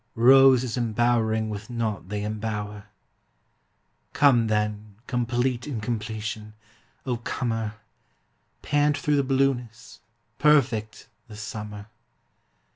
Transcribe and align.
Roses 0.15 0.77
embowering 0.77 1.47
with 1.51 1.69
naught 1.69 2.09
they 2.09 2.23
embower! 2.23 2.85
Come 4.13 4.47
then, 4.47 4.95
complete 5.05 5.67
incompletion, 5.67 6.55
O 7.05 7.17
comer, 7.17 7.75
Pant 8.63 8.97
through 8.97 9.17
the 9.17 9.23
blueness, 9.23 9.99
perfect 10.39 11.07
the 11.27 11.35
summer! 11.37 11.85